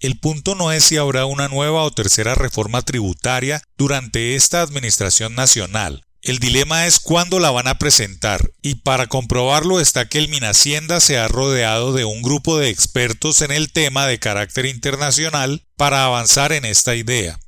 El 0.00 0.18
punto 0.18 0.54
no 0.54 0.72
es 0.72 0.84
si 0.84 0.96
habrá 0.96 1.26
una 1.26 1.48
nueva 1.48 1.82
o 1.82 1.90
tercera 1.90 2.34
reforma 2.34 2.82
tributaria 2.82 3.62
durante 3.76 4.36
esta 4.36 4.62
administración 4.62 5.34
nacional. 5.34 6.04
El 6.22 6.38
dilema 6.38 6.86
es 6.86 7.00
cuándo 7.00 7.38
la 7.40 7.50
van 7.50 7.68
a 7.68 7.78
presentar, 7.78 8.50
y 8.60 8.76
para 8.76 9.06
comprobarlo 9.06 9.80
está 9.80 10.08
que 10.08 10.18
el 10.18 10.28
Minhacienda 10.28 11.00
se 11.00 11.18
ha 11.18 11.28
rodeado 11.28 11.92
de 11.92 12.04
un 12.04 12.22
grupo 12.22 12.58
de 12.58 12.68
expertos 12.68 13.40
en 13.42 13.52
el 13.52 13.72
tema 13.72 14.06
de 14.06 14.18
carácter 14.18 14.66
internacional 14.66 15.64
para 15.76 16.04
avanzar 16.04 16.52
en 16.52 16.64
esta 16.64 16.94
idea 16.94 17.38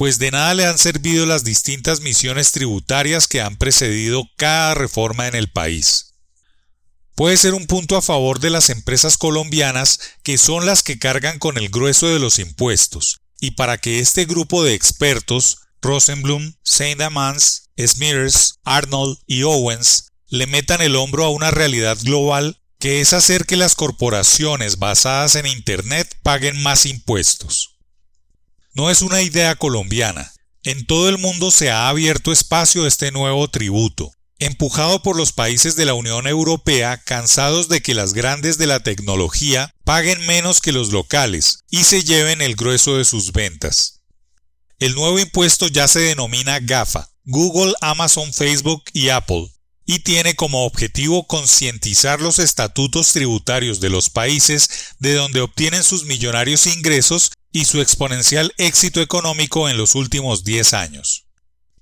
pues 0.00 0.18
de 0.18 0.30
nada 0.30 0.54
le 0.54 0.64
han 0.64 0.78
servido 0.78 1.26
las 1.26 1.44
distintas 1.44 2.00
misiones 2.00 2.52
tributarias 2.52 3.28
que 3.28 3.42
han 3.42 3.58
precedido 3.58 4.30
cada 4.38 4.72
reforma 4.72 5.28
en 5.28 5.34
el 5.34 5.50
país. 5.50 6.09
Puede 7.20 7.36
ser 7.36 7.52
un 7.52 7.66
punto 7.66 7.98
a 7.98 8.00
favor 8.00 8.40
de 8.40 8.48
las 8.48 8.70
empresas 8.70 9.18
colombianas 9.18 10.00
que 10.22 10.38
son 10.38 10.64
las 10.64 10.82
que 10.82 10.98
cargan 10.98 11.38
con 11.38 11.58
el 11.58 11.68
grueso 11.68 12.06
de 12.06 12.18
los 12.18 12.38
impuestos, 12.38 13.20
y 13.38 13.50
para 13.50 13.76
que 13.76 13.98
este 13.98 14.24
grupo 14.24 14.64
de 14.64 14.72
expertos, 14.72 15.58
Rosenblum, 15.82 16.54
Saint 16.62 16.98
Amans, 17.02 17.68
Smears, 17.78 18.54
Arnold 18.64 19.18
y 19.26 19.42
Owens, 19.42 20.12
le 20.28 20.46
metan 20.46 20.80
el 20.80 20.96
hombro 20.96 21.26
a 21.26 21.28
una 21.28 21.50
realidad 21.50 21.98
global 22.02 22.58
que 22.78 23.02
es 23.02 23.12
hacer 23.12 23.44
que 23.44 23.58
las 23.58 23.74
corporaciones 23.74 24.78
basadas 24.78 25.34
en 25.34 25.46
Internet 25.46 26.16
paguen 26.22 26.62
más 26.62 26.86
impuestos. 26.86 27.76
No 28.72 28.88
es 28.88 29.02
una 29.02 29.20
idea 29.20 29.56
colombiana. 29.56 30.32
En 30.62 30.86
todo 30.86 31.10
el 31.10 31.18
mundo 31.18 31.50
se 31.50 31.70
ha 31.70 31.90
abierto 31.90 32.32
espacio 32.32 32.84
a 32.84 32.88
este 32.88 33.12
nuevo 33.12 33.46
tributo, 33.48 34.10
empujado 34.40 35.02
por 35.02 35.16
los 35.16 35.32
países 35.32 35.76
de 35.76 35.84
la 35.84 35.94
Unión 35.94 36.26
Europea 36.26 36.96
cansados 36.96 37.68
de 37.68 37.82
que 37.82 37.94
las 37.94 38.14
grandes 38.14 38.58
de 38.58 38.66
la 38.66 38.80
tecnología 38.80 39.72
paguen 39.84 40.26
menos 40.26 40.60
que 40.60 40.72
los 40.72 40.90
locales 40.90 41.60
y 41.70 41.84
se 41.84 42.02
lleven 42.02 42.40
el 42.42 42.56
grueso 42.56 42.96
de 42.96 43.04
sus 43.04 43.32
ventas. 43.32 44.00
El 44.78 44.94
nuevo 44.94 45.18
impuesto 45.18 45.68
ya 45.68 45.86
se 45.86 46.00
denomina 46.00 46.58
GAFA, 46.58 47.10
Google, 47.24 47.74
Amazon, 47.82 48.32
Facebook 48.32 48.84
y 48.94 49.10
Apple, 49.10 49.52
y 49.84 49.98
tiene 49.98 50.34
como 50.34 50.64
objetivo 50.64 51.26
concientizar 51.26 52.20
los 52.20 52.38
estatutos 52.38 53.12
tributarios 53.12 53.78
de 53.80 53.90
los 53.90 54.08
países 54.08 54.94
de 55.00 55.14
donde 55.14 55.42
obtienen 55.42 55.84
sus 55.84 56.04
millonarios 56.04 56.66
ingresos 56.66 57.32
y 57.52 57.66
su 57.66 57.80
exponencial 57.80 58.54
éxito 58.56 59.02
económico 59.02 59.68
en 59.68 59.76
los 59.76 59.94
últimos 59.96 60.44
10 60.44 60.74
años. 60.74 61.19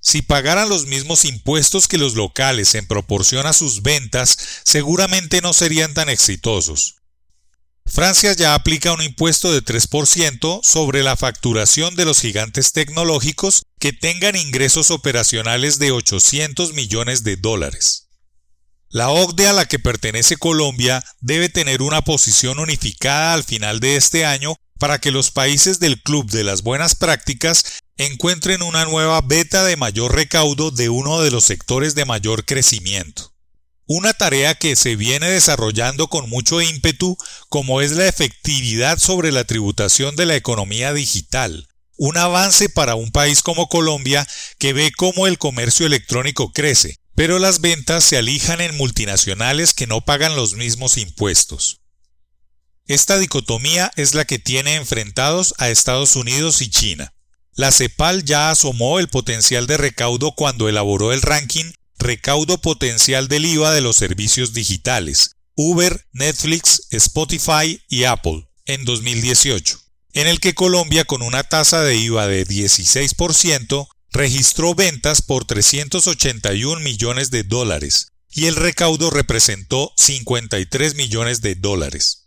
Si 0.01 0.21
pagaran 0.21 0.69
los 0.69 0.85
mismos 0.85 1.25
impuestos 1.25 1.87
que 1.87 1.97
los 1.97 2.15
locales 2.15 2.75
en 2.75 2.87
proporción 2.87 3.45
a 3.45 3.53
sus 3.53 3.81
ventas, 3.81 4.37
seguramente 4.63 5.41
no 5.41 5.53
serían 5.53 5.93
tan 5.93 6.09
exitosos. 6.09 6.95
Francia 7.85 8.33
ya 8.33 8.53
aplica 8.53 8.93
un 8.93 9.01
impuesto 9.01 9.51
de 9.51 9.63
3% 9.63 10.61
sobre 10.63 11.01
la 11.01 11.17
facturación 11.17 11.95
de 11.95 12.05
los 12.05 12.21
gigantes 12.21 12.71
tecnológicos 12.71 13.63
que 13.79 13.93
tengan 13.93 14.35
ingresos 14.35 14.91
operacionales 14.91 15.79
de 15.79 15.91
800 15.91 16.73
millones 16.73 17.23
de 17.23 17.35
dólares. 17.35 18.09
La 18.89 19.09
OCDE 19.09 19.47
a 19.47 19.53
la 19.53 19.65
que 19.65 19.79
pertenece 19.79 20.37
Colombia 20.37 21.03
debe 21.19 21.49
tener 21.49 21.81
una 21.81 22.01
posición 22.01 22.59
unificada 22.59 23.33
al 23.33 23.43
final 23.43 23.79
de 23.79 23.95
este 23.95 24.25
año 24.25 24.55
para 24.79 24.99
que 24.99 25.11
los 25.11 25.29
países 25.29 25.79
del 25.79 26.01
Club 26.01 26.31
de 26.31 26.43
las 26.43 26.63
Buenas 26.63 26.95
Prácticas 26.95 27.65
encuentren 27.97 28.61
una 28.61 28.85
nueva 28.85 29.21
beta 29.21 29.63
de 29.65 29.75
mayor 29.75 30.15
recaudo 30.15 30.71
de 30.71 30.89
uno 30.89 31.21
de 31.21 31.31
los 31.31 31.43
sectores 31.43 31.93
de 31.95 32.05
mayor 32.05 32.45
crecimiento. 32.45 33.33
Una 33.85 34.13
tarea 34.13 34.55
que 34.55 34.75
se 34.75 34.95
viene 34.95 35.29
desarrollando 35.29 36.07
con 36.07 36.29
mucho 36.29 36.61
ímpetu 36.61 37.17
como 37.49 37.81
es 37.81 37.91
la 37.91 38.07
efectividad 38.07 38.99
sobre 38.99 39.31
la 39.31 39.43
tributación 39.43 40.15
de 40.15 40.25
la 40.25 40.35
economía 40.35 40.93
digital, 40.93 41.67
un 41.97 42.15
avance 42.17 42.69
para 42.69 42.95
un 42.95 43.11
país 43.11 43.43
como 43.43 43.67
Colombia 43.67 44.25
que 44.57 44.71
ve 44.71 44.93
cómo 44.95 45.27
el 45.27 45.37
comercio 45.37 45.85
electrónico 45.85 46.53
crece, 46.53 46.95
pero 47.15 47.39
las 47.39 47.59
ventas 47.59 48.05
se 48.05 48.15
alijan 48.15 48.61
en 48.61 48.77
multinacionales 48.77 49.73
que 49.73 49.87
no 49.87 49.99
pagan 49.99 50.37
los 50.37 50.53
mismos 50.53 50.97
impuestos. 50.97 51.78
Esta 52.89 53.19
dicotomía 53.19 53.91
es 53.97 54.15
la 54.15 54.25
que 54.25 54.39
tiene 54.39 54.73
enfrentados 54.73 55.53
a 55.59 55.69
Estados 55.69 56.15
Unidos 56.15 56.59
y 56.63 56.71
China. 56.71 57.13
La 57.53 57.71
CEPAL 57.71 58.25
ya 58.25 58.49
asomó 58.49 58.97
el 58.97 59.09
potencial 59.09 59.67
de 59.67 59.77
recaudo 59.77 60.31
cuando 60.31 60.67
elaboró 60.67 61.13
el 61.13 61.21
ranking 61.21 61.71
Recaudo 61.99 62.57
Potencial 62.59 63.27
del 63.27 63.45
IVA 63.45 63.73
de 63.73 63.81
los 63.81 63.95
Servicios 63.95 64.53
Digitales, 64.53 65.35
Uber, 65.53 66.07
Netflix, 66.13 66.87
Spotify 66.89 67.79
y 67.89 68.05
Apple, 68.05 68.49
en 68.65 68.85
2018, 68.85 69.79
en 70.13 70.27
el 70.27 70.39
que 70.39 70.55
Colombia 70.55 71.05
con 71.05 71.21
una 71.21 71.43
tasa 71.43 71.83
de 71.83 71.95
IVA 71.95 72.25
de 72.25 72.47
16% 72.47 73.87
registró 74.11 74.73
ventas 74.73 75.21
por 75.21 75.45
381 75.45 76.81
millones 76.81 77.29
de 77.29 77.43
dólares 77.43 78.13
y 78.31 78.47
el 78.47 78.55
recaudo 78.55 79.11
representó 79.11 79.93
53 79.95 80.95
millones 80.95 81.41
de 81.41 81.53
dólares. 81.53 82.18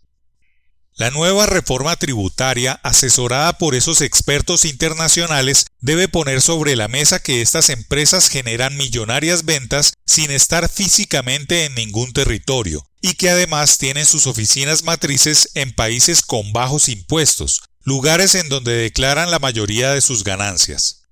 La 0.94 1.10
nueva 1.10 1.46
reforma 1.46 1.96
tributaria, 1.96 2.78
asesorada 2.82 3.56
por 3.56 3.74
esos 3.74 4.02
expertos 4.02 4.66
internacionales, 4.66 5.64
debe 5.80 6.06
poner 6.06 6.42
sobre 6.42 6.76
la 6.76 6.86
mesa 6.86 7.18
que 7.18 7.40
estas 7.40 7.70
empresas 7.70 8.28
generan 8.28 8.76
millonarias 8.76 9.46
ventas 9.46 9.94
sin 10.04 10.30
estar 10.30 10.68
físicamente 10.68 11.64
en 11.64 11.74
ningún 11.74 12.12
territorio, 12.12 12.86
y 13.00 13.14
que 13.14 13.30
además 13.30 13.78
tienen 13.78 14.04
sus 14.04 14.26
oficinas 14.26 14.84
matrices 14.84 15.48
en 15.54 15.72
países 15.72 16.20
con 16.20 16.52
bajos 16.52 16.90
impuestos, 16.90 17.62
lugares 17.84 18.34
en 18.34 18.50
donde 18.50 18.72
declaran 18.72 19.30
la 19.30 19.38
mayoría 19.38 19.94
de 19.94 20.02
sus 20.02 20.24
ganancias. 20.24 21.04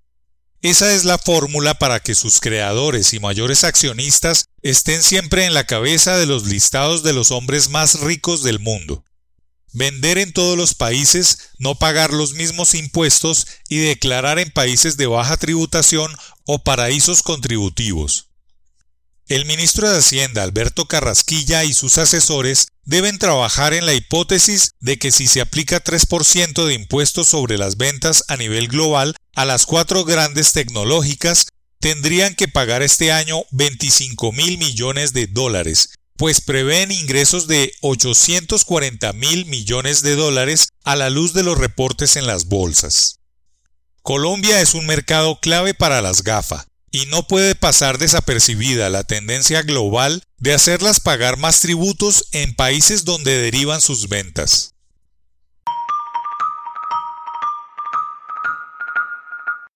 Esa 0.60 0.92
es 0.92 1.06
la 1.06 1.16
fórmula 1.16 1.72
para 1.72 2.00
que 2.00 2.14
sus 2.14 2.40
creadores 2.40 3.14
y 3.14 3.18
mayores 3.18 3.64
accionistas 3.64 4.44
estén 4.60 5.02
siempre 5.02 5.46
en 5.46 5.54
la 5.54 5.64
cabeza 5.64 6.18
de 6.18 6.26
los 6.26 6.44
listados 6.46 7.02
de 7.02 7.14
los 7.14 7.30
hombres 7.30 7.70
más 7.70 8.00
ricos 8.00 8.42
del 8.42 8.58
mundo 8.58 9.02
vender 9.72 10.18
en 10.18 10.32
todos 10.32 10.56
los 10.56 10.74
países, 10.74 11.50
no 11.58 11.74
pagar 11.76 12.12
los 12.12 12.34
mismos 12.34 12.74
impuestos 12.74 13.46
y 13.68 13.78
declarar 13.78 14.38
en 14.38 14.50
países 14.50 14.96
de 14.96 15.06
baja 15.06 15.36
tributación 15.36 16.12
o 16.44 16.62
paraísos 16.64 17.22
contributivos. 17.22 18.30
El 19.30 19.44
ministro 19.44 19.88
de 19.88 19.98
Hacienda, 19.98 20.42
Alberto 20.42 20.86
Carrasquilla, 20.86 21.62
y 21.62 21.72
sus 21.72 21.98
asesores 21.98 22.66
deben 22.84 23.20
trabajar 23.20 23.74
en 23.74 23.86
la 23.86 23.94
hipótesis 23.94 24.72
de 24.80 24.98
que 24.98 25.12
si 25.12 25.28
se 25.28 25.40
aplica 25.40 25.84
3% 25.84 26.64
de 26.64 26.74
impuestos 26.74 27.28
sobre 27.28 27.56
las 27.56 27.76
ventas 27.76 28.24
a 28.26 28.36
nivel 28.36 28.66
global 28.66 29.14
a 29.36 29.44
las 29.44 29.66
cuatro 29.66 30.04
grandes 30.04 30.50
tecnológicas, 30.52 31.46
tendrían 31.78 32.34
que 32.34 32.48
pagar 32.48 32.82
este 32.82 33.12
año 33.12 33.44
25 33.52 34.32
mil 34.32 34.58
millones 34.58 35.12
de 35.12 35.28
dólares, 35.28 35.90
pues 36.20 36.42
prevén 36.42 36.92
ingresos 36.92 37.46
de 37.46 37.72
840 37.80 39.14
mil 39.14 39.46
millones 39.46 40.02
de 40.02 40.16
dólares 40.16 40.68
a 40.84 40.94
la 40.94 41.08
luz 41.08 41.32
de 41.32 41.42
los 41.42 41.56
reportes 41.56 42.14
en 42.16 42.26
las 42.26 42.44
bolsas. 42.44 43.20
Colombia 44.02 44.60
es 44.60 44.74
un 44.74 44.84
mercado 44.84 45.40
clave 45.40 45.72
para 45.72 46.02
las 46.02 46.22
GAFA, 46.22 46.66
y 46.90 47.06
no 47.06 47.26
puede 47.26 47.54
pasar 47.54 47.96
desapercibida 47.96 48.90
la 48.90 49.02
tendencia 49.02 49.62
global 49.62 50.22
de 50.36 50.52
hacerlas 50.52 51.00
pagar 51.00 51.38
más 51.38 51.60
tributos 51.60 52.26
en 52.32 52.54
países 52.54 53.06
donde 53.06 53.38
derivan 53.38 53.80
sus 53.80 54.10
ventas. 54.10 54.74